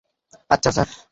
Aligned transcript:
আচ্ছা, 0.49 0.71
স্যার। 0.71 0.91